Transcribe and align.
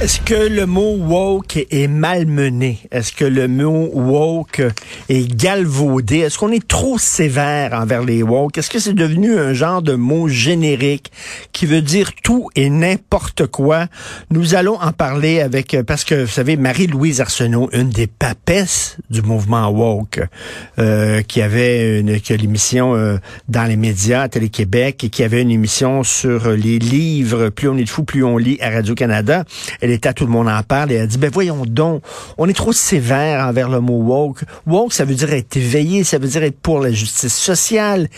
Est-ce 0.00 0.20
que 0.20 0.48
le 0.48 0.66
mot 0.66 0.96
woke 0.96 1.56
est 1.70 1.86
malmené? 1.86 2.80
Est-ce 2.90 3.12
que 3.12 3.24
le 3.24 3.46
mot 3.46 3.88
woke 3.94 4.60
est 5.08 5.36
galvaudé? 5.36 6.18
Est-ce 6.18 6.36
qu'on 6.36 6.50
est 6.50 6.66
trop 6.66 6.98
sévère 6.98 7.74
envers 7.74 8.02
les 8.02 8.24
woke? 8.24 8.58
Est-ce 8.58 8.70
que 8.70 8.80
c'est 8.80 8.92
devenu 8.92 9.38
un 9.38 9.54
genre 9.54 9.82
de 9.82 9.94
mot 9.94 10.26
générique 10.26 11.12
qui 11.52 11.66
veut 11.66 11.80
dire 11.80 12.10
tout 12.24 12.50
et 12.56 12.70
n'importe 12.70 13.46
quoi? 13.46 13.86
Nous 14.30 14.56
allons 14.56 14.80
en 14.80 14.90
parler 14.90 15.40
avec, 15.40 15.76
parce 15.86 16.02
que 16.02 16.24
vous 16.24 16.30
savez, 16.30 16.56
Marie-Louise 16.56 17.20
Arsenault, 17.20 17.70
une 17.72 17.88
des 17.88 18.08
papesses 18.08 18.96
du 19.10 19.22
mouvement 19.22 19.68
woke, 19.68 20.20
euh, 20.80 21.22
qui 21.22 21.40
avait 21.40 22.00
une, 22.00 22.20
qui 22.20 22.32
a 22.32 22.36
l'émission 22.36 22.96
euh, 22.96 23.18
dans 23.48 23.64
les 23.64 23.76
médias 23.76 24.22
à 24.22 24.28
Télé-Québec 24.28 25.04
et 25.04 25.08
qui 25.08 25.22
avait 25.22 25.42
une 25.42 25.52
émission 25.52 26.02
sur 26.02 26.48
les 26.50 26.80
livres, 26.80 27.48
plus 27.50 27.68
on 27.68 27.76
est 27.78 27.84
de 27.84 27.88
fou, 27.88 28.02
plus 28.02 28.24
on 28.24 28.36
lit 28.38 28.58
à 28.60 28.70
Radio-Canada 28.70 29.44
elle 29.84 29.90
était 29.90 30.08
à 30.08 30.14
Tout 30.14 30.24
le 30.24 30.30
monde 30.30 30.48
en 30.48 30.62
parle 30.62 30.92
et 30.92 30.94
elle 30.94 31.08
dit, 31.08 31.18
ben 31.18 31.30
voyons 31.30 31.66
donc, 31.66 32.02
on 32.38 32.48
est 32.48 32.54
trop 32.54 32.72
sévère 32.72 33.46
envers 33.46 33.68
le 33.68 33.80
mot 33.80 33.98
woke. 33.98 34.44
Woke, 34.66 34.94
ça 34.94 35.04
veut 35.04 35.14
dire 35.14 35.30
être 35.34 35.58
éveillé, 35.58 36.04
ça 36.04 36.16
veut 36.16 36.26
dire 36.26 36.42
être 36.42 36.58
pour 36.58 36.80
la 36.80 36.90
justice 36.90 37.36
sociale. 37.36 38.08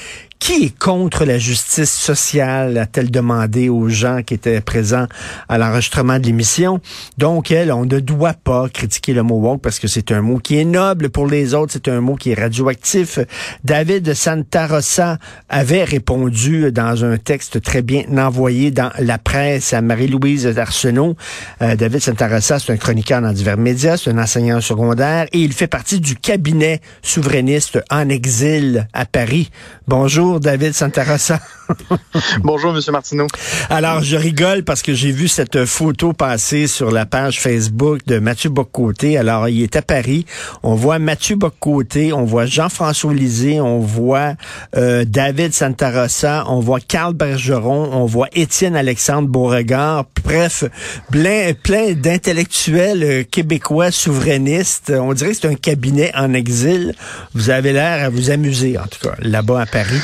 Qui 0.47 0.67
est 0.67 0.79
contre 0.79 1.25
la 1.25 1.39
justice 1.39 1.91
sociale, 1.91 2.79
a-t-elle 2.79 3.11
demandé 3.11 3.69
aux 3.69 3.89
gens 3.89 4.23
qui 4.23 4.35
étaient 4.35 4.61
présents 4.61 5.07
à 5.49 5.59
l'enregistrement 5.59 6.21
de 6.21 6.27
l'émission? 6.27 6.81
Donc, 7.19 7.51
elle, 7.51 7.73
on 7.73 7.85
ne 7.85 7.99
doit 7.99 8.35
pas 8.35 8.69
critiquer 8.69 9.13
le 9.13 9.25
mot 9.25 9.41
woke 9.41 9.61
parce 9.61 9.81
que 9.81 9.89
c'est 9.89 10.13
un 10.13 10.23
mot 10.23 10.39
qui 10.39 10.57
est 10.57 10.65
noble 10.65 11.11
pour 11.11 11.27
les 11.27 11.53
autres, 11.53 11.73
c'est 11.73 11.89
un 11.89 12.01
mot 12.01 12.15
qui 12.15 12.31
est 12.31 12.41
radioactif. 12.41 13.19
David 13.65 14.15
Santarossa 14.15 15.19
avait 15.49 15.83
répondu 15.83 16.71
dans 16.71 17.05
un 17.05 17.17
texte 17.17 17.61
très 17.61 17.83
bien 17.83 18.05
envoyé 18.17 18.71
dans 18.71 18.93
la 19.01 19.19
presse 19.19 19.73
à 19.73 19.81
Marie-Louise 19.81 20.57
Arsenault. 20.57 21.17
Euh, 21.61 21.75
David 21.75 21.99
Santarossa, 21.99 22.61
c'est 22.61 22.73
un 22.73 22.77
chroniqueur 22.77 23.21
dans 23.21 23.33
divers 23.33 23.59
médias, 23.59 23.97
c'est 23.97 24.11
un 24.11 24.19
enseignant 24.19 24.61
secondaire 24.61 25.27
et 25.33 25.41
il 25.41 25.53
fait 25.53 25.67
partie 25.67 25.99
du 25.99 26.15
cabinet 26.15 26.81
souverainiste 27.03 27.81
en 27.91 28.09
exil 28.09 28.87
à 28.93 29.07
Paris. 29.07 29.51
Bonjour. 29.89 30.36
Bonjour, 30.37 30.53
David 30.53 30.75
Santarossa. 30.75 31.41
Bonjour, 32.43 32.73
Monsieur 32.75 32.93
Martineau. 32.93 33.27
Alors, 33.71 34.03
je 34.03 34.17
rigole 34.17 34.65
parce 34.65 34.83
que 34.83 34.93
j'ai 34.93 35.11
vu 35.11 35.29
cette 35.29 35.65
photo 35.65 36.13
passer 36.13 36.67
sur 36.67 36.91
la 36.91 37.07
page 37.07 37.41
Facebook 37.41 38.01
de 38.07 38.19
Mathieu 38.19 38.51
Boccoté. 38.51 39.17
Alors, 39.17 39.49
il 39.49 39.63
est 39.63 39.77
à 39.77 39.83
Paris. 39.83 40.27
On 40.63 40.75
voit 40.75 40.99
Mathieu 40.99 41.37
Boccoté, 41.37 42.13
on 42.13 42.25
voit 42.25 42.45
Jean-François 42.45 43.15
Lisée, 43.15 43.63
on 43.63 43.81
voit 43.81 44.35
euh, 44.77 45.07
David 45.07 45.55
Santarossa, 45.55 46.45
on 46.49 46.61
voit 46.61 46.81
Carl 46.81 47.15
Bergeron, 47.15 47.91
on 47.95 48.05
voit 48.05 48.29
Étienne 48.35 48.77
Alexandre 48.77 49.29
Beauregard. 49.29 50.05
Bref, 50.23 50.65
plein, 51.11 51.53
plein 51.55 51.95
d'intellectuels 51.95 53.03
euh, 53.03 53.25
québécois 53.25 53.91
souverainistes. 53.91 54.93
On 54.95 55.15
dirait 55.15 55.31
que 55.31 55.39
c'est 55.41 55.49
un 55.49 55.55
cabinet 55.55 56.13
en 56.15 56.35
exil. 56.35 56.95
Vous 57.35 57.49
avez 57.49 57.73
l'air 57.73 58.05
à 58.05 58.09
vous 58.11 58.31
amuser, 58.31 58.77
en 58.77 58.87
tout 58.87 59.01
cas, 59.09 59.15
là-bas 59.21 59.63
à 59.63 59.67
Paris. 59.67 60.01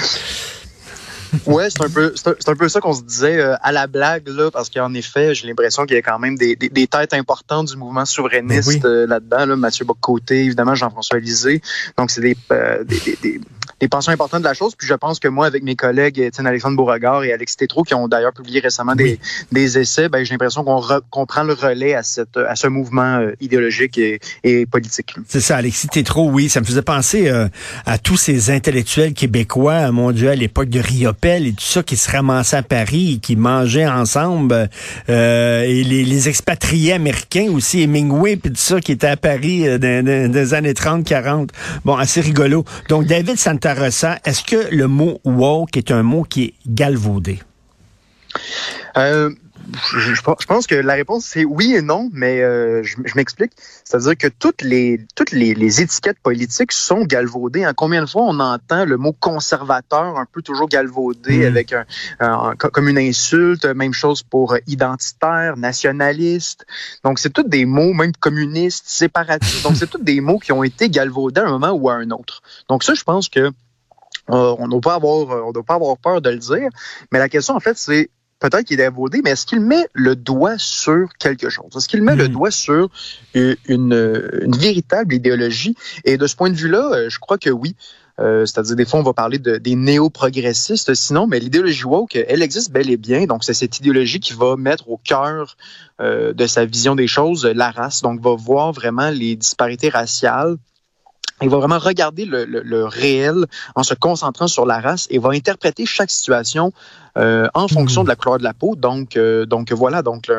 Ouais, 1.47 1.71
c'est 1.71 1.83
un 1.83 1.89
peu 1.89 2.13
c'est 2.15 2.49
un, 2.49 2.57
peu 2.57 2.69
ça 2.69 2.81
qu'on 2.81 2.93
se 2.93 3.03
disait 3.03 3.41
euh, 3.41 3.55
à 3.63 3.73
la 3.73 3.87
blague 3.87 4.29
là, 4.29 4.51
parce 4.51 4.71
qu'en 4.71 4.93
effet, 4.95 5.35
j'ai 5.35 5.47
l'impression 5.47 5.85
qu'il 5.87 5.97
y 5.97 5.99
a 5.99 6.03
quand 6.03 6.19
même 6.19 6.37
des, 6.37 6.57
des, 6.57 6.87
têtes 6.87 7.15
importantes 7.15 7.69
du 7.69 7.77
mouvement 7.77 8.05
souverainiste 8.05 8.85
euh, 8.85 9.07
là-dedans. 9.07 9.47
Là, 9.47 9.57
Mathieu 9.57 9.85
Bocoté, 9.85 10.45
évidemment 10.45 10.75
Jean-François 10.75 11.19
Lisée. 11.19 11.63
Donc 11.97 12.11
c'est 12.11 12.21
des, 12.21 12.37
euh, 12.53 12.85
des, 12.85 13.19
des 13.23 13.41
pensions 13.89 14.13
importantes 14.13 14.43
de 14.43 14.47
la 14.47 14.55
chose. 14.55 14.75
Puis 14.77 14.87
je 14.87 14.95
pense 14.95 15.19
que 15.19 15.29
moi, 15.29 15.47
avec 15.47 15.63
mes 15.63 15.77
collègues 15.77 16.19
Étienne 16.19 16.47
Alexandre 16.47 16.77
Beauregard 16.77 17.25
et 17.25 17.33
Alex 17.33 17.57
Tétrault, 17.57 17.83
qui 17.83 17.95
ont 17.95 18.09
d'ailleurs 18.09 18.33
publié 18.33 18.61
récemment 18.61 18.95
des, 18.95 19.19
des, 19.51 19.79
essais, 19.79 20.09
ben, 20.09 20.25
j'ai 20.25 20.35
l'impression 20.35 20.65
qu'on 20.65 21.27
prend 21.27 21.43
le 21.43 21.53
relais 21.53 21.95
à, 21.95 22.03
cette, 22.03 22.37
à 22.37 22.55
ce 22.57 22.67
mouvement 22.67 23.19
euh, 23.19 23.33
idéologique 23.41 23.99
et, 23.99 24.21
et 24.45 24.67
politique. 24.67 25.15
C'est 25.29 25.41
ça, 25.41 25.57
Alexis 25.57 25.89
Tétrault, 25.89 26.31
oui. 26.31 26.49
Ça 26.49 26.61
me 26.61 26.65
faisait 26.65 26.83
penser 26.83 27.29
euh, 27.29 27.49
à 27.87 27.99
tous 27.99 28.17
ces 28.17 28.51
intellectuels 28.51 29.15
québécois, 29.15 29.91
mon 29.91 30.13
Dieu, 30.13 30.31
à 30.31 30.35
l'époque 30.35 30.69
de 30.69 30.81
Riopel 30.81 31.47
et 31.47 31.53
tout 31.53 31.65
ça, 31.65 31.83
qui 31.83 31.97
se 31.97 32.11
ramassaient 32.11 32.59
à 32.59 32.63
Paris 32.63 33.15
et 33.15 33.19
qui 33.19 33.37
mangeaient 33.37 33.87
ensemble. 33.87 34.69
Euh, 35.09 35.63
et 35.63 35.85
les, 35.85 36.05
les, 36.05 36.29
expatriés 36.29 36.93
américains 36.93 37.51
aussi, 37.53 37.83
Hemingway 37.83 38.37
puis 38.37 38.51
tout 38.51 38.57
ça, 38.57 38.81
qui 38.81 38.93
étaient 38.93 39.09
à 39.09 39.17
Paris 39.17 39.67
euh, 39.67 39.79
dans, 39.79 40.05
dans, 40.05 40.31
dans 40.31 40.39
les 40.39 40.55
années 40.55 40.73
30-40. 40.73 41.49
Bon, 41.85 41.97
assez 41.97 42.21
rigolo. 42.21 42.65
Donc, 42.89 43.07
David 43.07 43.39
Santa 43.39 43.72
est-ce 44.25 44.43
que 44.43 44.75
le 44.75 44.87
mot 44.87 45.21
woke 45.25 45.77
est 45.77 45.91
un 45.91 46.03
mot 46.03 46.23
qui 46.23 46.45
est 46.45 46.55
galvaudé? 46.67 47.41
Euh, 48.97 49.31
je, 49.75 50.23
pense 50.23 50.67
que 50.67 50.75
la 50.75 50.95
réponse 50.95 51.25
c'est 51.25 51.45
oui 51.45 51.75
et 51.75 51.83
non, 51.83 52.11
mais 52.13 52.43
euh, 52.43 52.83
je, 52.83 52.97
m'explique. 53.15 53.53
C'est-à-dire 53.85 54.17
que 54.17 54.29
toutes 54.29 54.63
les 54.63 55.01
toutes 55.15 55.33
les, 55.33 55.81
étiquettes 55.81 56.19
politiques 56.23 56.73
sont 56.73 57.05
galvaudées. 57.05 57.65
Hein. 57.65 57.73
Combien 57.75 58.03
de 58.03 58.07
fois 58.07 58.23
on 58.23 58.41
entend 58.41 58.85
le 58.85 58.97
mot 58.97 59.13
conservateur 59.13 60.19
un 60.19 60.27
peu 60.31 60.43
toujours 60.43 60.69
galvaudé 60.69 61.39
hmm. 61.39 61.47
avec 61.47 61.75
un, 62.21 62.55
comme 62.57 62.89
une 62.89 62.99
insulte. 62.99 63.65
Même 63.65 63.93
chose 63.93 64.23
pour 64.23 64.57
identitaire, 64.67 65.57
nationaliste. 65.57 66.67
Donc 67.05 67.19
c'est 67.19 67.31
tous 67.31 67.45
des 67.45 67.65
mots, 67.65 67.93
même 67.93 68.13
communiste, 68.13 68.85
séparatiste. 68.87 69.63
Donc 69.63 69.77
c'est 69.77 69.87
tous 69.91 70.03
des 70.03 70.21
mots 70.21 70.39
qui 70.39 70.53
ont 70.53 70.63
été 70.63 70.91
galvaudés 70.91 71.41
à 71.41 71.47
un 71.47 71.51
moment 71.59 71.71
ou 71.71 71.89
à 71.89 71.95
un 71.95 72.11
autre. 72.11 72.43
Donc 72.69 72.85
ça, 72.85 72.95
je 72.95 73.03
pense 73.03 73.29
que 73.29 73.51
euh, 74.31 74.57
on 74.59 74.67
ne 74.67 74.71
doit 74.71 74.81
pas 74.81 74.95
avoir 74.95 75.47
on 75.47 75.53
doit 75.53 75.65
pas 75.65 75.75
avoir 75.75 75.97
peur 75.97 76.21
de 76.21 76.31
le 76.31 76.39
dire. 76.39 76.69
Mais 77.11 77.19
la 77.19 77.29
question 77.29 77.55
en 77.55 77.61
fait 77.61 77.77
c'est 77.77 78.09
peut-être 78.43 78.65
qu'il 78.65 78.81
est 78.81 78.85
galvaudé, 78.85 79.21
mais 79.23 79.31
est-ce 79.31 79.47
qu'il 79.47 79.61
met 79.61 79.87
le 79.93 80.17
doigt 80.17 80.59
sur 80.59 81.09
quelque 81.19 81.49
chose? 81.49 81.67
Est-ce 81.77 81.89
qu'il 81.89 82.03
met 82.03 82.17
le 82.17 82.29
hmm. 82.29 82.33
doigt 82.33 82.51
sur 82.51 82.91
une, 83.35 83.57
une, 83.69 84.57
véritable 84.57 85.15
idéologie? 85.15 85.77
Et 86.05 86.17
de 86.17 86.27
ce 86.27 86.35
point 86.35 86.51
de 86.51 86.57
vue-là, 86.57 86.91
euh, 86.93 87.09
je 87.09 87.19
crois 87.19 87.39
que 87.39 87.51
oui. 87.51 87.77
Euh, 88.21 88.45
c'est-à-dire, 88.45 88.77
des 88.77 88.85
fois, 88.85 89.01
on 89.01 89.05
va 89.05 89.15
parler 89.15 89.39
de, 89.39 89.57
des 89.57 89.75
néo-progressistes, 89.75 90.93
sinon, 90.95 91.27
mais 91.27 91.39
l'idéologie 91.39 91.85
woke, 91.85 92.17
elle 92.17 92.43
existe 92.43 92.73
bel 92.73 92.91
et 92.91 92.97
bien. 92.97 93.25
Donc, 93.27 93.45
c'est 93.45 93.55
cette 93.55 93.79
idéologie 93.79 94.21
qui 94.21 94.35
va 94.35 94.57
mettre 94.57 94.91
au 94.91 94.99
cœur 94.99 95.57
euh, 96.01 96.33
de 96.33 96.47
sa 96.47 96.65
vision 96.65 96.95
des 96.95 97.07
choses 97.07 97.47
la 97.47 97.71
race. 97.71 98.03
Donc, 98.03 98.21
va 98.21 98.35
voir 98.35 98.73
vraiment 98.73 99.11
les 99.11 99.37
disparités 99.37 99.89
raciales 99.89 100.57
il 101.43 101.51
va 101.51 101.59
vraiment 101.59 101.79
regarder 101.79 102.25
le, 102.25 102.45
le, 102.45 102.85
réel 102.85 103.47
en 103.75 103.83
se 103.83 103.95
concentrant 103.95 104.49
sur 104.49 104.67
la 104.67 104.81
race 104.81 105.07
et 105.11 105.19
va 105.19 105.31
interpréter 105.31 105.87
chaque 105.87 106.11
situation 106.11 106.73
euh, 107.17 107.49
en 107.55 107.69
fonction 107.69 108.03
hmm. 108.03 108.05
de 108.05 108.09
la 108.09 108.17
couleur 108.17 108.39
de 108.39 108.45
la 108.45 108.55
peau. 108.55 108.77
Donc, 108.77 109.17
euh, 109.17 109.47
donc 109.47 109.73
voilà, 109.73 110.03
donc 110.03 110.31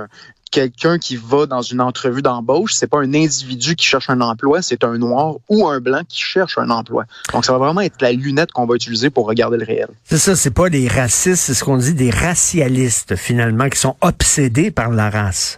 quelqu'un 0.54 1.00
qui 1.00 1.16
va 1.16 1.48
dans 1.48 1.64
une 1.64 1.82
entrevue 1.82 2.22
d'embauche, 2.22 2.74
c'est 2.74 2.86
pas 2.86 3.00
un 3.00 3.14
individu 3.16 3.76
qui 3.76 3.86
cherche 3.88 4.10
un 4.12 4.22
emploi, 4.22 4.62
c'est 4.62 4.84
un 4.84 5.00
noir 5.00 5.38
ou 5.50 5.68
un 5.68 5.80
blanc 5.80 6.02
qui 6.08 6.22
cherche 6.22 6.60
un 6.60 6.70
emploi. 6.70 7.06
Donc 7.34 7.44
ça 7.44 7.54
va 7.54 7.58
vraiment 7.58 7.82
être 7.82 8.00
la 8.02 8.12
lunette 8.12 8.52
qu'on 8.52 8.68
va 8.68 8.76
utiliser 8.76 9.10
pour 9.10 9.26
regarder 9.26 9.58
le 9.58 9.66
réel. 9.66 9.88
C'est 10.04 10.20
ça, 10.20 10.36
c'est 10.36 10.52
pas 10.52 10.70
des 10.70 10.88
racistes, 10.88 11.42
c'est 11.42 11.56
ce 11.56 11.64
qu'on 11.64 11.78
dit 11.78 11.96
des 11.96 12.12
racialistes 12.12 13.16
finalement 13.16 13.68
qui 13.68 13.80
sont 13.80 13.96
obsédés 14.02 14.70
par 14.70 14.92
la 14.92 15.10
race. 15.10 15.58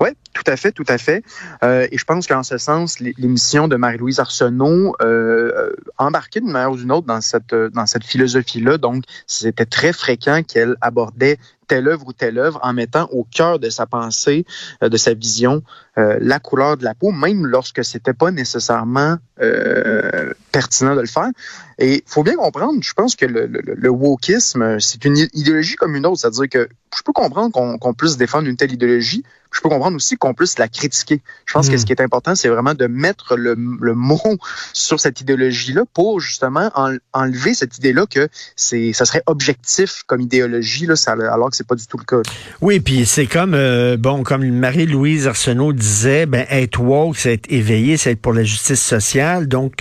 Oui, 0.00 0.10
tout 0.34 0.42
à 0.46 0.56
fait, 0.56 0.72
tout 0.72 0.84
à 0.88 0.98
fait. 0.98 1.22
Euh, 1.62 1.86
et 1.90 1.98
je 1.98 2.04
pense 2.04 2.26
qu'en 2.26 2.42
ce 2.42 2.58
sens, 2.58 3.00
l'émission 3.00 3.68
de 3.68 3.76
Marie-Louise 3.76 4.20
Arsenault 4.20 4.96
euh, 5.02 5.72
embarquait 5.98 6.40
d'une 6.40 6.50
manière 6.50 6.72
ou 6.72 6.76
d'une 6.76 6.92
autre 6.92 7.06
dans 7.06 7.20
cette, 7.20 7.54
dans 7.54 7.86
cette 7.86 8.04
philosophie-là. 8.04 8.78
Donc, 8.78 9.04
c'était 9.26 9.66
très 9.66 9.92
fréquent 9.92 10.42
qu'elle 10.42 10.76
abordait 10.80 11.38
telle 11.72 11.88
œuvre 11.88 12.06
ou 12.06 12.12
telle 12.12 12.38
œuvre 12.38 12.60
en 12.62 12.74
mettant 12.74 13.08
au 13.12 13.24
cœur 13.24 13.58
de 13.58 13.70
sa 13.70 13.86
pensée, 13.86 14.44
euh, 14.82 14.90
de 14.90 14.96
sa 14.98 15.14
vision, 15.14 15.62
euh, 15.96 16.18
la 16.20 16.38
couleur 16.38 16.76
de 16.76 16.84
la 16.84 16.94
peau, 16.94 17.12
même 17.12 17.46
lorsque 17.46 17.82
c'était 17.82 18.12
pas 18.12 18.30
nécessairement 18.30 19.16
euh, 19.40 20.34
pertinent 20.50 20.94
de 20.94 21.00
le 21.00 21.06
faire. 21.06 21.30
Et 21.78 21.94
il 21.94 22.02
faut 22.06 22.24
bien 22.24 22.34
comprendre, 22.34 22.78
je 22.82 22.92
pense 22.92 23.16
que 23.16 23.24
le, 23.24 23.46
le, 23.46 23.62
le 23.64 23.88
wokisme, 23.88 24.78
c'est 24.80 25.04
une 25.06 25.16
idéologie 25.32 25.76
comme 25.76 25.96
une 25.96 26.04
autre, 26.04 26.18
c'est-à-dire 26.18 26.50
que 26.50 26.68
je 26.94 27.02
peux 27.02 27.12
comprendre 27.12 27.50
qu'on 27.78 27.94
puisse 27.94 28.18
défendre 28.18 28.48
une 28.48 28.56
telle 28.56 28.72
idéologie, 28.72 29.24
je 29.52 29.60
peux 29.60 29.68
comprendre 29.68 29.96
aussi 29.96 30.16
qu'on 30.16 30.34
puisse 30.34 30.58
la 30.58 30.68
critiquer. 30.68 31.20
Je 31.46 31.52
pense 31.52 31.68
que 31.68 31.76
ce 31.76 31.82
hmm. 31.82 31.86
qui 31.86 31.92
est 31.92 32.00
important, 32.00 32.34
c'est 32.34 32.48
vraiment 32.48 32.74
de 32.74 32.86
mettre 32.86 33.36
le, 33.36 33.54
le 33.54 33.94
mot 33.94 34.18
sur 34.72 35.00
cette 35.00 35.20
idéologie-là 35.20 35.82
pour 35.92 36.20
justement 36.20 36.70
enlever 37.12 37.54
cette 37.54 37.78
idée-là 37.78 38.06
que 38.06 38.28
c'est 38.56 38.92
ça 38.92 39.04
serait 39.04 39.22
objectif 39.26 40.02
comme 40.06 40.20
idéologie, 40.20 40.86
là, 40.86 40.96
ça, 40.96 41.12
alors 41.12 41.50
que 41.50 41.56
c'est 41.56 41.66
pas 41.66 41.74
du 41.74 41.86
tout 41.86 41.98
le 41.98 42.04
cas. 42.04 42.28
Oui, 42.60 42.80
puis 42.80 43.06
c'est 43.06 43.26
comme 43.26 43.54
euh, 43.54 43.96
bon, 43.96 44.22
comme 44.22 44.48
Marie-Louise 44.48 45.26
Arsenault 45.26 45.72
disait, 45.72 46.26
ben 46.26 46.46
être 46.50 46.80
woke, 46.80 47.16
c'est 47.16 47.34
être 47.34 47.50
éveillé, 47.50 47.96
c'est 47.96 48.12
être 48.12 48.20
pour 48.20 48.32
la 48.32 48.44
justice 48.44 48.80
sociale. 48.80 49.48
Donc, 49.48 49.74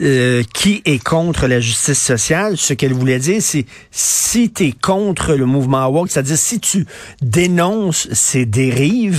euh, 0.00 0.42
qui 0.54 0.82
est 0.84 1.02
contre 1.02 1.46
la 1.46 1.60
justice 1.60 2.00
sociale? 2.00 2.56
Ce 2.56 2.72
qu'elle 2.72 2.94
voulait 2.94 3.18
dire, 3.18 3.42
c'est 3.42 3.66
si 3.90 4.52
tu 4.52 4.64
es 4.66 4.72
contre 4.72 5.34
le 5.34 5.46
mouvement 5.46 5.86
woke, 5.88 6.10
c'est-à-dire 6.10 6.38
si 6.38 6.60
tu 6.60 6.86
dénonces 7.20 8.08
ces 8.12 8.46
dérives 8.46 9.17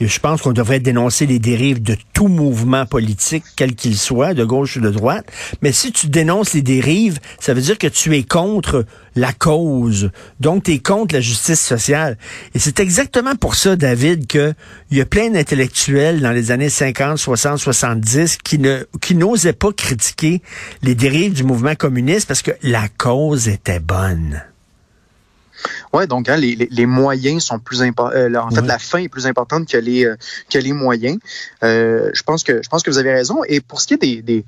je 0.00 0.18
pense 0.18 0.42
qu'on 0.42 0.52
devrait 0.52 0.80
dénoncer 0.80 1.26
les 1.26 1.38
dérives 1.38 1.82
de 1.82 1.96
tout 2.12 2.28
mouvement 2.28 2.86
politique, 2.86 3.44
quel 3.56 3.74
qu'il 3.74 3.96
soit, 3.96 4.34
de 4.34 4.44
gauche 4.44 4.76
ou 4.76 4.80
de 4.80 4.90
droite. 4.90 5.26
Mais 5.62 5.72
si 5.72 5.92
tu 5.92 6.08
dénonces 6.08 6.54
les 6.54 6.62
dérives, 6.62 7.18
ça 7.38 7.54
veut 7.54 7.60
dire 7.60 7.78
que 7.78 7.86
tu 7.86 8.16
es 8.16 8.22
contre 8.22 8.84
la 9.14 9.32
cause. 9.32 10.10
Donc, 10.40 10.64
tu 10.64 10.72
es 10.72 10.78
contre 10.78 11.14
la 11.14 11.20
justice 11.20 11.60
sociale. 11.60 12.18
Et 12.54 12.58
c'est 12.58 12.80
exactement 12.80 13.36
pour 13.36 13.54
ça, 13.54 13.76
David, 13.76 14.26
qu'il 14.26 14.54
y 14.90 15.00
a 15.00 15.06
plein 15.06 15.30
d'intellectuels 15.30 16.20
dans 16.20 16.32
les 16.32 16.50
années 16.50 16.70
50, 16.70 17.18
60, 17.18 17.58
70 17.58 18.38
qui 18.38 18.60
qui 19.00 19.14
n'osaient 19.14 19.52
pas 19.52 19.72
critiquer 19.72 20.42
les 20.82 20.94
dérives 20.94 21.32
du 21.32 21.44
mouvement 21.44 21.74
communiste 21.74 22.28
parce 22.28 22.42
que 22.42 22.52
la 22.62 22.88
cause 22.88 23.48
était 23.48 23.80
bonne. 23.80 24.42
Ouais, 25.92 26.06
donc 26.06 26.28
hein, 26.28 26.36
les, 26.36 26.54
les, 26.54 26.86
moyens 26.86 27.44
sont 27.44 27.58
plus 27.58 27.82
importants. 27.82 28.16
Euh, 28.16 28.34
en 28.34 28.50
fait, 28.50 28.62
la 28.62 28.78
fin 28.78 28.98
est 28.98 29.08
plus 29.08 29.26
importante 29.26 29.68
que 29.68 29.76
les 29.76 30.06
euh, 30.06 30.16
que 30.50 30.58
les 30.58 30.72
moyens. 30.72 31.18
Euh, 31.62 32.10
je 32.14 32.22
pense 32.22 32.44
que 32.44 32.62
je 32.62 32.68
pense 32.68 32.82
que 32.82 32.90
vous 32.90 32.98
avez 32.98 33.12
raison. 33.12 33.44
Et 33.46 33.60
pour 33.60 33.80
ce 33.80 33.88
qui 33.88 33.94
est 33.94 33.98
des, 33.98 34.22
des 34.22 34.44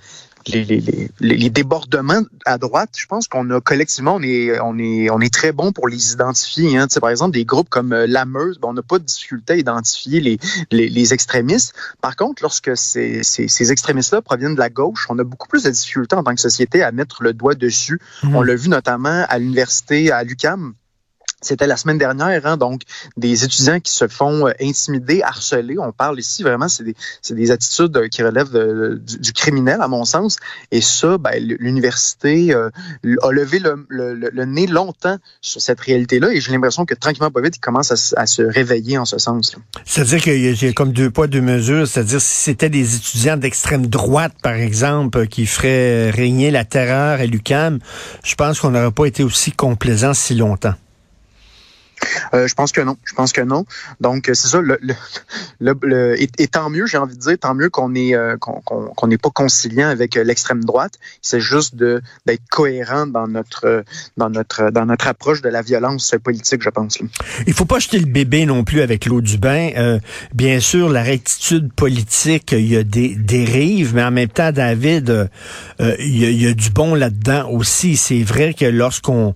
les, 0.46 0.64
les, 0.64 1.10
les, 1.20 1.50
débordements 1.50 2.22
à 2.44 2.58
droite, 2.58 2.90
je 2.96 3.06
pense 3.06 3.28
qu'on 3.28 3.48
a 3.50 3.60
collectivement, 3.62 4.16
on 4.16 4.22
est, 4.22 4.60
on 4.60 4.78
est, 4.78 5.08
on 5.08 5.20
est 5.20 5.32
très 5.32 5.52
bon 5.52 5.72
pour 5.72 5.88
les 5.88 6.12
identifier. 6.12 6.76
Hein. 6.76 6.86
Tu 6.86 6.94
sais, 6.94 7.00
par 7.00 7.08
exemple, 7.08 7.32
des 7.32 7.46
groupes 7.46 7.70
comme 7.70 7.94
la 7.94 8.26
Meuse, 8.26 8.58
ben, 8.58 8.68
on 8.68 8.74
n'a 8.74 8.82
pas 8.82 8.98
de 8.98 9.04
difficulté 9.04 9.54
à 9.54 9.56
identifier 9.56 10.20
les, 10.20 10.38
les, 10.70 10.90
les 10.90 11.14
extrémistes. 11.14 11.74
Par 12.02 12.14
contre, 12.16 12.42
lorsque 12.42 12.76
ces, 12.76 13.22
ces, 13.22 13.48
ces 13.48 13.72
extrémistes-là 13.72 14.20
proviennent 14.20 14.54
de 14.54 14.60
la 14.60 14.68
gauche, 14.68 15.06
on 15.08 15.18
a 15.18 15.24
beaucoup 15.24 15.48
plus 15.48 15.62
de 15.62 15.70
difficultés 15.70 16.16
en 16.16 16.22
tant 16.22 16.34
que 16.34 16.40
société 16.40 16.82
à 16.82 16.92
mettre 16.92 17.22
le 17.22 17.32
doigt 17.32 17.54
dessus. 17.54 17.98
Mmh. 18.22 18.36
On 18.36 18.42
l'a 18.42 18.54
vu 18.54 18.68
notamment 18.68 19.24
à 19.26 19.38
l'université 19.38 20.10
à 20.10 20.24
l'UCAM 20.24 20.74
c'était 21.44 21.66
la 21.66 21.76
semaine 21.76 21.98
dernière, 21.98 22.46
hein, 22.46 22.56
donc 22.56 22.82
des 23.16 23.44
étudiants 23.44 23.80
qui 23.80 23.92
se 23.92 24.08
font 24.08 24.46
euh, 24.46 24.52
intimider, 24.60 25.22
harceler. 25.22 25.76
On 25.78 25.92
parle 25.92 26.18
ici 26.18 26.42
vraiment, 26.42 26.68
c'est 26.68 26.84
des, 26.84 26.94
des, 27.30 27.50
attitudes 27.50 27.96
euh, 27.96 28.08
qui 28.08 28.22
relèvent 28.22 28.50
du, 28.98 29.32
criminel, 29.32 29.80
à 29.80 29.88
mon 29.88 30.04
sens. 30.04 30.36
Et 30.70 30.80
ça, 30.80 31.18
ben, 31.18 31.32
l'université 31.38 32.54
euh, 32.54 32.70
a 33.22 33.30
levé 33.30 33.60
le, 33.60 34.44
nez 34.44 34.66
longtemps 34.66 35.16
sur 35.40 35.60
cette 35.60 35.80
réalité-là. 35.80 36.32
Et 36.32 36.40
j'ai 36.40 36.52
l'impression 36.52 36.84
que 36.84 36.94
tranquillement, 36.94 37.30
pas 37.30 37.40
vite, 37.40 37.56
ils 37.56 37.60
commencent 37.60 38.14
à, 38.16 38.26
se 38.26 38.42
réveiller 38.42 38.98
en 38.98 39.04
ce 39.04 39.18
sens. 39.18 39.54
C'est-à-dire 39.84 40.20
qu'il 40.20 40.62
y 40.62 40.68
a 40.68 40.72
comme 40.72 40.92
deux 40.92 41.10
poids, 41.10 41.26
deux 41.26 41.40
mesures. 41.40 41.86
C'est-à-dire 41.86 42.20
si 42.20 42.36
c'était 42.36 42.70
des 42.70 42.96
étudiants 42.96 43.36
d'extrême 43.36 43.86
droite, 43.86 44.32
par 44.42 44.54
exemple, 44.54 45.26
qui 45.26 45.46
feraient 45.46 46.10
régner 46.10 46.50
la 46.50 46.64
terreur 46.64 47.20
à 47.20 47.26
l'UCAM, 47.26 47.78
je 48.24 48.34
pense 48.34 48.60
qu'on 48.60 48.70
n'aurait 48.70 48.90
pas 48.90 49.06
été 49.06 49.22
aussi 49.22 49.52
complaisant 49.52 50.14
si 50.14 50.34
longtemps. 50.34 50.74
Euh, 52.32 52.46
je 52.46 52.54
pense 52.54 52.72
que 52.72 52.80
non. 52.80 52.96
Je 53.04 53.14
pense 53.14 53.32
que 53.32 53.40
non. 53.40 53.64
Donc, 54.00 54.24
c'est 54.32 54.48
ça. 54.48 54.60
Et, 56.38 56.46
tant 56.48 56.70
mieux, 56.70 56.86
j'ai 56.86 56.98
envie 56.98 57.14
de 57.14 57.20
dire, 57.20 57.38
tant 57.38 57.54
mieux 57.54 57.70
qu'on 57.70 57.94
est 57.94 58.14
euh, 58.14 58.36
n'est 59.06 59.18
pas 59.18 59.30
conciliant 59.30 59.88
avec 59.88 60.16
euh, 60.16 60.24
l'extrême 60.24 60.64
droite. 60.64 60.94
C'est 61.22 61.40
juste 61.40 61.74
d'être 61.76 62.42
cohérent 62.50 63.06
dans 63.06 63.26
notre 63.26 63.84
dans 64.16 64.30
notre 64.30 64.70
dans 64.70 64.86
notre 64.86 65.06
approche 65.06 65.42
de 65.42 65.48
la 65.48 65.62
violence 65.62 66.14
politique, 66.22 66.62
je 66.62 66.70
pense. 66.70 66.98
Il 67.46 67.52
faut 67.52 67.64
pas 67.64 67.78
jeter 67.78 67.98
le 67.98 68.06
bébé 68.06 68.46
non 68.46 68.64
plus 68.64 68.80
avec 68.80 69.06
l'eau 69.06 69.20
du 69.20 69.38
bain. 69.38 69.98
bien 70.34 70.60
sûr, 70.60 70.88
la 70.88 71.02
rectitude 71.02 71.72
politique, 71.72 72.52
il 72.52 72.66
y 72.66 72.76
a 72.76 72.84
des 72.84 73.14
dérives, 73.16 73.94
mais 73.94 74.04
en 74.04 74.10
même 74.10 74.28
temps, 74.28 74.52
David, 74.52 75.30
il 75.78 76.42
y 76.42 76.46
a 76.46 76.54
du 76.54 76.70
bon 76.70 76.94
là-dedans 76.94 77.50
aussi. 77.50 77.96
C'est 77.96 78.22
vrai 78.22 78.54
que 78.54 78.64
lorsqu'on 78.64 79.34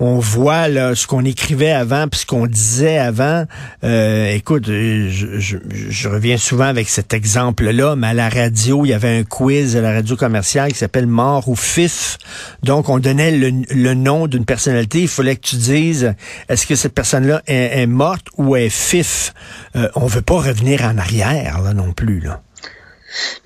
on 0.00 0.18
voit 0.18 0.68
là, 0.68 0.94
ce 0.94 1.06
qu'on 1.06 1.26
écrivait 1.26 1.70
avant 1.70 2.08
puis 2.08 2.20
ce 2.20 2.26
qu'on 2.26 2.46
disait 2.46 2.98
avant. 2.98 3.44
Euh, 3.84 4.32
écoute, 4.32 4.64
je, 4.66 5.36
je, 5.38 6.08
reviens 6.08 6.38
souvent 6.38 6.64
avec 6.64 6.88
cet 6.88 7.12
exemple-là, 7.12 7.96
mais 7.96 8.08
à 8.08 8.14
la 8.14 8.30
radio, 8.30 8.86
il 8.86 8.88
y 8.88 8.92
avait 8.94 9.18
un 9.18 9.24
quiz 9.24 9.76
à 9.76 9.82
la 9.82 9.92
radio 9.92 10.16
commerciale 10.16 10.72
qui 10.72 10.78
s'appelle 10.78 11.06
Mort 11.06 11.48
ou 11.48 11.54
Fif. 11.54 12.16
Donc, 12.62 12.88
on 12.88 12.98
donnait 12.98 13.30
le, 13.30 13.94
nom 13.94 14.26
d'une 14.26 14.46
personnalité. 14.46 15.02
Il 15.02 15.08
fallait 15.08 15.36
que 15.36 15.46
tu 15.46 15.56
dises, 15.56 16.14
est-ce 16.48 16.66
que 16.66 16.76
cette 16.76 16.94
personne-là 16.94 17.42
est, 17.46 17.86
morte 17.86 18.26
ou 18.38 18.56
est 18.56 18.70
Fif? 18.70 19.34
Euh, 19.76 19.90
on 19.94 20.06
veut 20.06 20.22
pas 20.22 20.40
revenir 20.40 20.82
en 20.82 20.96
arrière, 20.96 21.60
là, 21.60 21.74
non 21.74 21.92
plus, 21.92 22.20
là. 22.20 22.40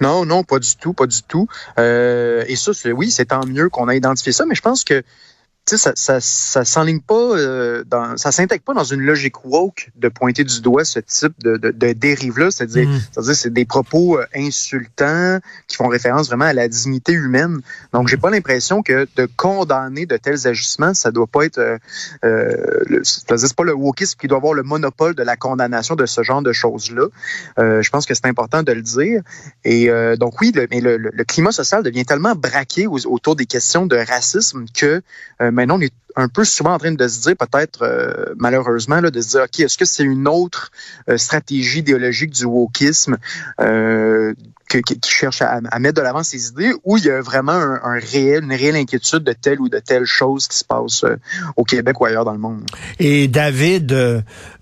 Non, 0.00 0.24
non, 0.24 0.44
pas 0.44 0.58
du 0.60 0.76
tout, 0.76 0.92
pas 0.92 1.06
du 1.06 1.22
tout. 1.22 1.48
Euh, 1.78 2.44
et 2.46 2.54
ça, 2.54 2.72
oui, 2.94 3.10
c'est 3.10 3.26
tant 3.26 3.44
mieux 3.44 3.68
qu'on 3.70 3.88
a 3.88 3.94
identifié 3.94 4.30
ça, 4.30 4.44
mais 4.46 4.54
je 4.54 4.62
pense 4.62 4.84
que 4.84 5.02
sais, 5.66 5.78
ça, 5.78 5.92
ça, 5.94 6.20
ça 6.20 6.64
s'enligne 6.64 7.00
pas, 7.00 7.14
euh, 7.14 7.84
dans, 7.86 8.18
ça 8.18 8.32
s'intègre 8.32 8.62
pas 8.64 8.74
dans 8.74 8.84
une 8.84 9.00
logique 9.00 9.44
woke 9.46 9.90
de 9.96 10.08
pointer 10.08 10.44
du 10.44 10.60
doigt 10.60 10.84
ce 10.84 10.98
type 10.98 11.32
de, 11.42 11.56
de, 11.56 11.70
de 11.70 11.92
dérive-là. 11.92 12.50
C'est-à-dire, 12.50 12.88
mm. 12.88 13.00
c'est-à-dire, 13.12 13.34
c'est 13.34 13.52
des 13.52 13.64
propos 13.64 14.18
euh, 14.18 14.26
insultants 14.36 15.38
qui 15.66 15.76
font 15.76 15.88
référence 15.88 16.26
vraiment 16.26 16.44
à 16.44 16.52
la 16.52 16.68
dignité 16.68 17.12
humaine. 17.12 17.60
Donc, 17.94 18.08
j'ai 18.08 18.18
pas 18.18 18.30
l'impression 18.30 18.82
que 18.82 19.08
de 19.16 19.26
condamner 19.36 20.04
de 20.04 20.18
tels 20.18 20.46
agissements, 20.46 20.92
ça 20.92 21.10
doit 21.10 21.26
pas 21.26 21.46
être, 21.46 21.58
euh, 21.58 21.78
euh 22.24 23.00
c'est 23.02 23.54
pas 23.56 23.64
le 23.64 23.74
wokisme 23.74 24.18
qui 24.20 24.28
doit 24.28 24.38
avoir 24.38 24.52
le 24.52 24.62
monopole 24.62 25.14
de 25.14 25.22
la 25.22 25.36
condamnation 25.36 25.94
de 25.94 26.04
ce 26.04 26.22
genre 26.22 26.42
de 26.42 26.52
choses-là. 26.52 27.06
Je 27.58 27.88
pense 27.90 28.06
que 28.06 28.14
c'est 28.14 28.26
important 28.26 28.62
de 28.62 28.72
le 28.72 28.82
dire. 28.82 29.22
Et 29.64 29.88
donc, 30.18 30.40
oui, 30.40 30.52
le, 30.54 30.66
mais 30.70 30.80
le, 30.80 30.96
le, 30.96 31.24
climat 31.24 31.52
social 31.52 31.82
devient 31.82 32.04
tellement 32.04 32.34
braqué 32.34 32.86
autour 32.86 33.36
des 33.36 33.46
questions 33.46 33.86
de 33.86 33.96
racisme 33.96 34.64
que 34.74 35.02
maintenant, 35.54 35.78
on 35.78 35.80
est 35.80 35.92
un 36.16 36.28
peu 36.28 36.44
souvent 36.44 36.74
en 36.74 36.78
train 36.78 36.92
de 36.92 37.08
se 37.08 37.22
dire, 37.22 37.36
peut-être 37.36 37.82
euh, 37.82 38.34
malheureusement, 38.36 39.00
là, 39.00 39.10
de 39.10 39.20
se 39.20 39.30
dire, 39.30 39.42
OK, 39.42 39.60
est-ce 39.60 39.78
que 39.78 39.84
c'est 39.84 40.04
une 40.04 40.28
autre 40.28 40.70
euh, 41.08 41.16
stratégie 41.16 41.80
idéologique 41.80 42.30
du 42.30 42.44
wokisme 42.44 43.16
euh, 43.60 44.34
qui 44.68 44.82
cherche 45.04 45.42
à, 45.42 45.60
mettre 45.78 45.96
de 45.96 46.02
l'avant 46.02 46.22
ses 46.22 46.48
idées 46.48 46.72
ou 46.84 46.96
il 46.96 47.04
y 47.04 47.10
a 47.10 47.20
vraiment 47.20 47.52
un, 47.52 47.98
réel, 47.98 48.44
une 48.44 48.52
réelle 48.52 48.76
inquiétude 48.76 49.22
de 49.22 49.32
telle 49.32 49.60
ou 49.60 49.68
de 49.68 49.78
telle 49.78 50.04
chose 50.04 50.48
qui 50.48 50.58
se 50.58 50.64
passe 50.64 51.04
au 51.56 51.64
Québec 51.64 52.00
ou 52.00 52.06
ailleurs 52.06 52.24
dans 52.24 52.32
le 52.32 52.38
monde? 52.38 52.64
Et 52.98 53.28
David, 53.28 53.92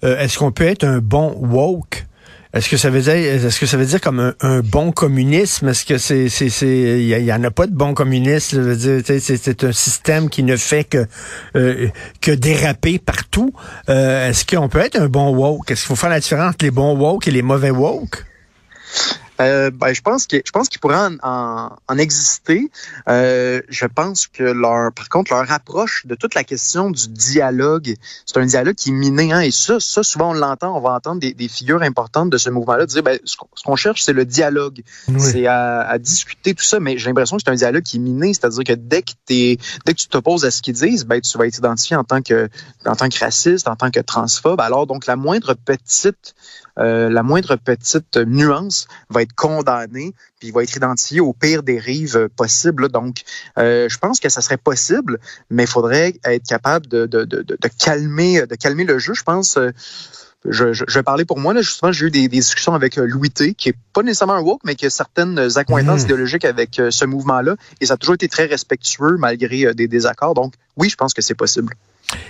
est-ce 0.03 0.39
qu'on 0.39 0.53
peut 0.53 0.65
être 0.67 0.85
un 0.85 0.99
bon 0.99 1.35
woke? 1.41 2.05
Est-ce 2.55 2.69
que 2.69 2.77
ça 2.77 2.91
veut 2.91 3.01
dire, 3.01 3.15
est-ce 3.15 3.59
que 3.59 3.65
ça 3.65 3.79
veut 3.79 3.87
dire 3.87 4.01
comme 4.01 4.35
un, 4.41 4.61
bon 4.61 4.93
communisme? 4.93 5.69
Est-ce 5.69 5.87
que 5.87 5.97
c'est, 5.97 6.29
c'est, 6.29 6.49
il 6.59 7.09
y, 7.09 7.33
en 7.33 7.43
a 7.45 7.51
pas 7.51 7.67
de 7.67 7.75
bon 7.75 7.95
communiste? 7.95 8.55
C'est 9.19 9.65
un 9.65 9.73
système 9.73 10.29
qui 10.29 10.43
ne 10.43 10.57
fait 10.57 10.85
que 10.85 11.07
euh, 11.57 11.89
que 12.21 12.31
déraper 12.31 12.99
partout. 12.99 13.55
Euh, 13.89 14.29
est-ce 14.29 14.45
qu'on 14.45 14.69
peut 14.69 14.81
être 14.81 15.01
un 15.01 15.09
bon 15.09 15.35
woke? 15.35 15.71
Est-ce 15.71 15.81
qu'il 15.81 15.89
faut 15.89 15.97
faire 15.97 16.11
la 16.11 16.21
différence 16.21 16.51
entre 16.51 16.65
les 16.65 16.71
bons 16.71 16.95
woke 16.95 17.27
et 17.27 17.31
les 17.31 17.43
mauvais 17.43 17.71
woke? 17.71 18.27
Euh, 19.43 19.71
ben, 19.71 19.93
je 19.93 20.01
pense 20.01 20.27
que 20.27 20.37
je 20.45 20.51
pense 20.51 20.69
qu'ils 20.69 20.81
pourraient 20.81 21.09
en, 21.23 21.71
en, 21.89 21.99
exister. 21.99 22.71
Euh, 23.09 23.61
je 23.69 23.87
pense 23.87 24.27
que 24.27 24.43
leur, 24.43 24.93
par 24.93 25.09
contre, 25.09 25.33
leur 25.33 25.51
approche 25.51 26.07
de 26.07 26.15
toute 26.15 26.35
la 26.35 26.45
question 26.45 26.91
du 26.91 27.09
dialogue, 27.09 27.95
c'est 28.27 28.39
un 28.39 28.47
dialogue 28.47 28.75
qui 28.75 28.91
est 28.91 28.93
miné. 28.93 29.33
Hein, 29.33 29.41
et 29.41 29.51
ça, 29.51 29.81
ça, 29.81 30.03
souvent 30.03 30.31
on 30.31 30.35
l'entend, 30.35 30.77
on 30.77 30.81
va 30.81 30.91
entendre 30.93 31.21
des, 31.21 31.35
des, 31.35 31.49
figures 31.49 31.83
importantes 31.83 32.31
de 32.31 32.39
ce 32.39 32.51
mouvement-là 32.51 32.87
dire, 32.87 33.03
ben, 33.03 33.19
ce 33.25 33.37
qu'on 33.65 33.77
cherche, 33.77 34.03
c'est 34.03 34.13
le 34.13 34.25
dialogue, 34.25 34.83
c'est 35.19 35.47
à, 35.47 35.81
à, 35.81 35.99
discuter 35.99 36.55
tout 36.55 36.65
ça. 36.65 36.81
Mais 36.81 36.99
j'ai 36.99 37.09
l'impression 37.09 37.37
que 37.37 37.43
c'est 37.45 37.51
un 37.51 37.57
dialogue 37.57 37.83
qui 37.83 37.97
est 37.97 38.01
miné, 38.01 38.33
c'est-à-dire 38.35 38.65
que 38.65 38.73
dès 38.73 39.03
que 39.03 39.13
t'es, 39.27 39.59
dès 39.85 39.95
que 39.95 39.99
tu 39.99 40.09
t'opposes 40.09 40.45
à 40.45 40.51
ce 40.51 40.63
qu'ils 40.63 40.75
disent, 40.75 41.05
ben, 41.05 41.21
tu 41.21 41.37
vas 41.37 41.47
être 41.47 41.59
identifié 41.59 41.97
en 41.97 42.05
tant 42.05 42.23
que, 42.23 42.49
en 42.87 42.97
tant 42.97 43.09
que 43.09 43.19
raciste, 43.19 43.69
en 43.69 43.77
tant 43.77 43.91
que 43.91 44.01
transphobe. 44.01 44.61
Alors 44.61 44.87
donc 44.87 45.07
la 45.07 45.17
moindre 45.17 45.55
petite, 45.55 46.35
euh, 46.79 47.09
la 47.11 47.23
moindre 47.23 47.57
petite 47.57 48.17
nuance 48.17 48.87
va 49.11 49.23
être 49.23 49.32
condamné, 49.37 50.15
puis 50.39 50.49
il 50.49 50.53
va 50.53 50.63
être 50.63 50.75
identifié 50.77 51.21
au 51.21 51.33
pire 51.33 51.63
des 51.63 51.79
rives 51.79 52.29
possibles. 52.37 52.89
Donc, 52.89 53.23
euh, 53.59 53.89
je 53.89 53.99
pense 53.99 54.21
que 54.21 54.29
ça 54.29 54.41
serait 54.41 54.57
possible, 54.57 55.19
mais 55.51 55.65
il 55.65 55.69
faudrait 55.69 56.15
être 56.25 56.47
capable 56.47 56.87
de, 56.87 57.07
de, 57.07 57.25
de, 57.25 57.43
de, 57.43 57.69
calmer, 57.79 58.47
de 58.47 58.55
calmer 58.55 58.85
le 58.85 58.99
jeu. 58.99 59.15
Je 59.15 59.23
pense. 59.23 59.57
Euh, 59.57 59.71
je, 60.45 60.73
je, 60.73 60.85
vais 60.93 61.05
parler 61.05 61.25
pour 61.25 61.39
moi. 61.39 61.55
Là, 61.55 61.63
justement, 61.63 61.93
j'ai 61.93 62.07
eu 62.07 62.11
des, 62.11 62.27
discussions 62.27 62.75
avec 62.75 62.99
euh, 62.99 63.07
Louis 63.07 63.31
T, 63.31 63.55
qui 63.55 63.69
est 63.69 63.77
pas 63.93 64.03
nécessairement 64.03 64.35
un 64.35 64.43
woke, 64.43 64.63
mais 64.65 64.75
qui 64.75 64.87
a 64.87 64.91
certaines 64.91 65.39
accointances 65.57 66.01
mmh. 66.01 66.07
idéologiques 66.07 66.45
avec 66.45 66.81
ce 66.91 67.05
mouvement-là. 67.05 67.55
Et 67.81 67.87
ça 67.87 67.95
a 67.95 67.97
toujours 67.97 68.17
été 68.17 68.27
très 68.27 68.47
respectueux 68.47 69.17
malgré 69.19 69.73
des 69.73 69.87
désaccords. 69.87 70.35
Donc, 70.35 70.55
oui, 70.77 70.89
je 70.89 70.97
pense 70.97 71.15
que 71.15 71.23
c'est 71.23 71.37
possible. 71.37 71.75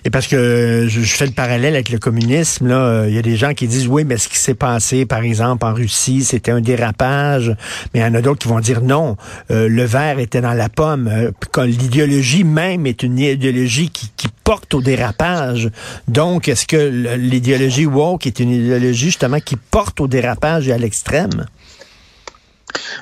Et 0.05 0.11
parce 0.11 0.27
que 0.27 0.87
je, 0.89 1.01
fais 1.01 1.27
le 1.27 1.33
parallèle 1.33 1.75
avec 1.75 1.91
le 1.91 1.99
communisme, 1.99 2.69
là, 2.69 2.85
euh, 2.85 3.09
il 3.09 3.15
y 3.15 3.19
a 3.19 3.23
des 3.23 3.37
gens 3.37 3.55
qui 3.55 3.69
disent 3.69 3.89
oui, 3.89 4.05
mais 4.05 4.17
ce 4.17 4.29
qui 4.29 4.39
s'est 4.39 4.55
passé, 4.55 5.07
par 5.07 5.23
exemple, 5.23 5.65
en 5.65 5.75
Russie, 5.75 6.25
c'était 6.25 6.51
un 6.51 6.61
dérapage. 6.61 7.55
Mais 7.93 8.01
il 8.01 8.03
y 8.03 8.07
en 8.07 8.15
a 8.15 8.21
d'autres 8.21 8.41
qui 8.41 8.49
vont 8.49 8.61
dire 8.61 8.83
non, 8.83 9.17
euh, 9.51 9.69
le 9.69 9.85
verre 9.85 10.19
était 10.19 10.41
dans 10.41 10.55
la 10.55 10.69
pomme. 10.69 11.09
Euh, 11.09 11.31
l'idéologie 11.65 12.45
même 12.45 12.87
est 12.87 13.03
une 13.03 13.19
idéologie 13.19 13.91
qui, 13.91 14.11
qui 14.17 14.29
porte 14.45 14.75
au 14.75 14.83
dérapage. 14.83 15.71
Donc, 16.09 16.49
est-ce 16.49 16.67
que 16.67 17.17
l'idéologie 17.17 17.87
woke 17.87 18.27
est 18.27 18.41
une 18.41 18.51
idéologie 18.51 19.07
justement 19.07 19.41
qui 19.41 19.57
porte 19.57 20.01
au 20.01 20.09
dérapage 20.09 20.69
et 20.69 20.73
à 20.73 20.79
l'extrême? 20.79 21.47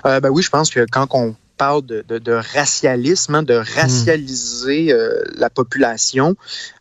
ben 0.04 0.28
oui, 0.30 0.42
je 0.42 0.50
pense 0.50 0.70
que 0.70 0.84
quand 0.90 1.06
on 1.12 1.34
parle 1.60 1.84
de, 1.84 2.02
de, 2.08 2.16
de 2.16 2.32
racialisme, 2.32 3.34
hein, 3.34 3.42
de 3.42 3.52
racialiser 3.76 4.94
euh, 4.94 5.22
la 5.34 5.50
population, 5.50 6.34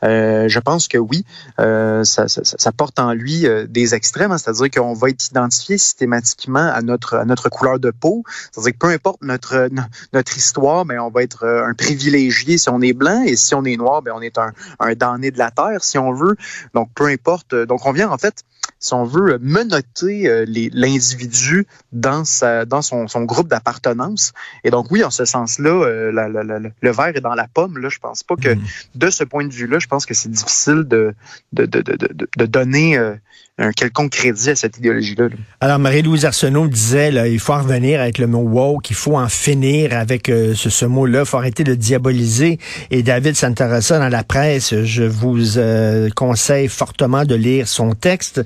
euh, 0.06 0.48
je 0.48 0.60
pense 0.60 0.88
que 0.88 0.98
oui, 0.98 1.26
euh, 1.60 2.06
ça, 2.06 2.30
ça, 2.30 2.42
ça, 2.46 2.72
porte 2.72 2.98
en 2.98 3.12
lui 3.12 3.46
euh, 3.46 3.68
des 3.68 3.94
extrêmes, 3.94 4.32
hein, 4.32 4.38
c'est-à-dire 4.38 4.70
qu'on 4.72 4.94
va 4.94 5.10
être 5.10 5.28
identifié 5.28 5.78
systématiquement 5.78 6.72
à 6.72 6.82
notre 6.82 7.16
à 7.16 7.26
notre 7.26 7.50
couleur 7.50 7.78
de 7.78 7.92
peau, 7.92 8.24
c'est-à-dire 8.54 8.72
que 8.72 8.78
peu 8.78 8.88
importe 8.88 9.22
notre 9.22 9.68
notre 10.14 10.38
histoire, 10.38 10.86
mais 10.86 10.98
on 10.98 11.10
va 11.10 11.24
être 11.24 11.46
un 11.46 11.74
privilégié 11.74 12.58
si 12.58 12.70
on 12.70 12.80
est 12.80 12.94
blanc 12.94 13.22
et 13.24 13.36
si 13.36 13.54
on 13.56 13.66
est 13.66 13.76
noir, 13.76 14.02
ben 14.02 14.14
on 14.16 14.22
est 14.22 14.38
un, 14.38 14.54
un 14.80 14.94
damné 14.94 15.32
de 15.32 15.38
la 15.38 15.52
terre 15.52 15.84
si 15.84 15.98
on 15.98 16.14
veut. 16.14 16.38
Donc 16.74 16.90
peu 16.96 17.08
importe. 17.08 17.54
Donc 17.54 17.86
on 17.86 17.92
vient 17.92 18.10
en 18.10 18.18
fait 18.18 18.46
si 18.80 18.94
on 18.94 19.04
veut, 19.04 19.38
menotter 19.42 20.28
euh, 20.28 20.46
l'individu 20.48 21.68
dans, 21.92 22.24
sa, 22.24 22.66
dans 22.66 22.82
son, 22.82 23.08
son 23.08 23.24
groupe 23.24 23.50
d'appartenance. 23.50 24.34
Et 24.64 24.72
donc, 24.72 24.90
oui, 24.90 25.04
en 25.04 25.12
ce 25.12 25.26
sens-là, 25.26 25.70
euh, 25.70 26.12
le 26.12 26.92
verre 26.92 27.16
est 27.16 27.22
dans 27.22 27.36
la 27.36 27.48
pomme. 27.48 27.78
Là, 27.78 27.90
je 27.90 28.00
pense 28.00 28.24
pas 28.24 28.36
que, 28.36 28.56
mm. 28.56 28.62
de 28.96 29.10
ce 29.10 29.24
point 29.24 29.46
de 29.46 29.54
vue-là, 29.54 29.80
je 29.80 29.88
pense 29.88 30.06
que 30.06 30.14
c'est 30.14 30.32
difficile 30.32 30.84
de, 30.88 31.14
de, 31.54 31.66
de, 31.66 31.82
de, 31.82 32.30
de 32.38 32.46
donner 32.46 32.98
euh, 32.98 33.16
un 33.58 33.74
quelconque 33.74 34.12
crédit 34.12 34.52
à 34.52 34.56
cette 34.56 34.78
idéologie-là. 34.78 35.28
Alors, 35.60 35.80
Marie-Louise 35.80 36.24
Arsenault 36.24 36.68
disait, 36.68 37.12
là, 37.12 37.28
il 37.28 37.40
faut 37.40 37.54
en 37.54 37.62
revenir 37.62 38.00
avec 38.00 38.18
le 38.18 38.28
mot 38.28 38.40
woke, 38.40 38.90
il 38.90 38.96
faut 38.96 39.18
en 39.18 39.28
finir 39.28 39.94
avec 39.98 40.30
euh, 40.30 40.56
ce, 40.56 40.70
ce 40.70 40.86
mot-là, 40.86 41.22
il 41.22 41.26
faut 41.26 41.38
arrêter 41.38 41.66
de 41.66 41.76
diaboliser. 41.76 42.58
Et 42.90 43.04
David 43.04 43.36
Santarossa, 43.36 44.00
dans 44.00 44.08
la 44.08 44.24
presse, 44.24 44.84
je 44.84 45.04
vous 45.04 45.58
euh, 45.58 46.10
conseille 46.16 46.70
fortement 46.70 47.26
de 47.26 47.36
lire 47.36 47.68
son 47.68 47.94
texte 47.94 48.42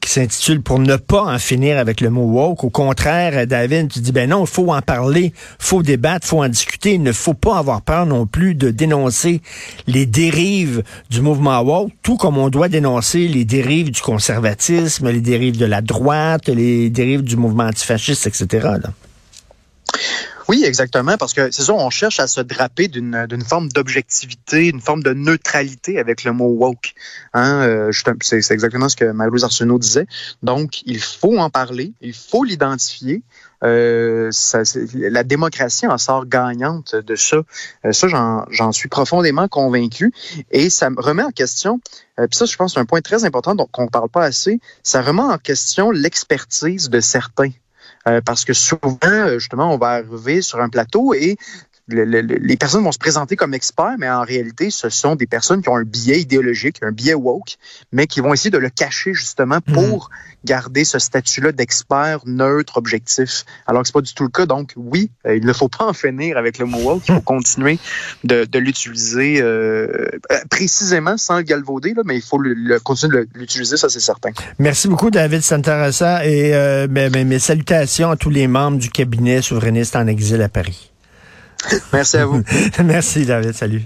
qui 0.00 0.10
s'intitule 0.10 0.62
Pour 0.62 0.78
ne 0.78 0.96
pas 0.96 1.22
en 1.22 1.38
finir 1.38 1.78
avec 1.78 2.00
le 2.00 2.10
mot 2.10 2.24
woke. 2.24 2.64
Au 2.64 2.70
contraire, 2.70 3.46
David, 3.46 3.90
tu 3.90 4.00
dis, 4.00 4.12
ben 4.12 4.30
non, 4.30 4.44
il 4.44 4.46
faut 4.46 4.72
en 4.72 4.80
parler, 4.80 5.32
faut 5.58 5.82
débattre, 5.82 6.26
faut 6.26 6.42
en 6.42 6.48
discuter. 6.48 6.94
Il 6.94 7.02
ne 7.02 7.12
faut 7.12 7.34
pas 7.34 7.58
avoir 7.58 7.82
peur 7.82 8.06
non 8.06 8.26
plus 8.26 8.54
de 8.54 8.70
dénoncer 8.70 9.42
les 9.86 10.06
dérives 10.06 10.82
du 11.10 11.20
mouvement 11.20 11.60
woke, 11.60 11.92
tout 12.02 12.16
comme 12.16 12.38
on 12.38 12.48
doit 12.48 12.68
dénoncer 12.68 13.28
les 13.28 13.44
dérives 13.44 13.90
du 13.90 14.00
conservatisme, 14.00 15.10
les 15.10 15.20
dérives 15.20 15.58
de 15.58 15.66
la 15.66 15.80
droite, 15.80 16.48
les 16.48 16.90
dérives 16.90 17.22
du 17.22 17.36
mouvement 17.36 17.64
antifasciste, 17.64 18.26
etc. 18.26 18.68
Oui, 20.48 20.64
exactement, 20.64 21.18
parce 21.18 21.34
que 21.34 21.50
c'est 21.50 21.62
ça, 21.62 21.74
on 21.74 21.90
cherche 21.90 22.20
à 22.20 22.26
se 22.26 22.40
draper 22.40 22.88
d'une 22.88 23.44
forme 23.46 23.68
d'objectivité, 23.68 24.68
une 24.68 24.80
forme 24.80 25.02
de 25.02 25.12
neutralité 25.12 25.98
avec 25.98 26.24
le 26.24 26.32
mot 26.32 26.48
woke. 26.48 26.94
Hein, 27.34 27.62
euh, 27.66 27.90
c'est 28.22 28.50
exactement 28.50 28.88
ce 28.88 28.96
que 28.96 29.04
Marie-Louise 29.04 29.44
Arsenault 29.44 29.78
disait. 29.78 30.06
Donc, 30.42 30.82
il 30.86 31.02
faut 31.02 31.36
en 31.36 31.50
parler, 31.50 31.92
il 32.00 32.14
faut 32.14 32.44
l'identifier. 32.44 33.22
Euh, 33.64 34.30
la 34.94 35.24
démocratie 35.24 35.86
en 35.86 35.98
sort 35.98 36.26
gagnante 36.26 36.94
de 36.94 37.16
ça. 37.16 37.42
Euh, 37.84 37.92
ça, 37.92 38.06
j'en 38.08 38.72
suis 38.72 38.88
profondément 38.88 39.48
convaincu. 39.48 40.12
Et 40.50 40.70
ça 40.70 40.90
me 40.90 41.00
remet 41.00 41.24
en 41.24 41.30
question, 41.30 41.80
euh, 42.18 42.26
puis 42.26 42.36
ça, 42.36 42.44
je 42.46 42.56
pense, 42.56 42.74
c'est 42.74 42.80
un 42.80 42.84
point 42.84 43.00
très 43.00 43.24
important 43.24 43.54
donc 43.54 43.70
qu'on 43.70 43.84
ne 43.84 43.90
parle 43.90 44.08
pas 44.08 44.24
assez, 44.24 44.60
ça 44.82 45.02
remet 45.02 45.22
en 45.22 45.38
question 45.38 45.90
l'expertise 45.90 46.88
de 46.88 47.00
certains. 47.00 47.50
Euh, 48.06 48.20
parce 48.24 48.44
que 48.44 48.52
souvent, 48.52 48.98
euh, 49.04 49.38
justement, 49.38 49.72
on 49.72 49.78
va 49.78 49.88
arriver 49.88 50.40
sur 50.40 50.60
un 50.60 50.68
plateau 50.68 51.14
et 51.14 51.36
les 51.88 52.56
personnes 52.56 52.84
vont 52.84 52.92
se 52.92 52.98
présenter 52.98 53.36
comme 53.36 53.54
experts, 53.54 53.96
mais 53.98 54.08
en 54.08 54.22
réalité, 54.22 54.70
ce 54.70 54.88
sont 54.88 55.16
des 55.16 55.26
personnes 55.26 55.62
qui 55.62 55.68
ont 55.68 55.76
un 55.76 55.84
biais 55.84 56.20
idéologique, 56.20 56.78
un 56.82 56.92
biais 56.92 57.14
woke, 57.14 57.56
mais 57.92 58.06
qui 58.06 58.20
vont 58.20 58.34
essayer 58.34 58.50
de 58.50 58.58
le 58.58 58.68
cacher 58.68 59.14
justement 59.14 59.58
hmm. 59.66 59.72
pour 59.72 60.10
garder 60.44 60.84
ce 60.84 60.98
statut-là 60.98 61.52
d'expert 61.52 62.20
neutre, 62.26 62.76
objectif, 62.76 63.44
alors 63.66 63.82
que 63.82 63.88
c'est 63.88 63.92
pas 63.92 64.00
du 64.00 64.14
tout 64.14 64.22
le 64.22 64.28
cas. 64.28 64.46
Donc, 64.46 64.72
oui, 64.76 65.10
euh, 65.26 65.36
il 65.36 65.44
ne 65.44 65.52
faut 65.52 65.68
pas 65.68 65.86
en 65.86 65.92
finir 65.92 66.36
avec 66.36 66.58
le 66.58 66.66
mot 66.66 66.78
woke, 66.78 67.02
il 67.08 67.14
faut 67.14 67.20
continuer 67.38 67.78
de, 68.24 68.58
l'utiliser 68.58 69.40
euh, 69.40 70.08
précisément 70.50 71.16
sans 71.16 71.38
le 71.38 71.42
galvauder, 71.42 71.94
là, 71.94 72.02
mais 72.04 72.16
il 72.16 72.22
faut 72.22 72.38
le, 72.38 72.78
continuer 72.80 73.24
de 73.24 73.38
l'utiliser, 73.38 73.76
ça 73.76 73.88
c'est 73.88 74.00
certain. 74.00 74.30
Merci 74.58 74.88
beaucoup, 74.88 75.10
David 75.10 75.42
Santarassa, 75.42 76.26
et 76.26 76.54
euh, 76.54 76.86
mes 76.88 77.38
salutations 77.38 78.10
à 78.10 78.16
tous 78.16 78.30
les 78.30 78.46
membres 78.46 78.78
du 78.78 78.90
cabinet 78.90 79.42
souverainiste 79.42 79.96
en 79.96 80.06
exil 80.06 80.42
à 80.42 80.48
Paris. 80.48 80.90
Merci 81.92 82.16
à 82.16 82.26
vous. 82.26 82.42
Merci, 82.84 83.24
David. 83.26 83.52
Salut. 83.54 83.84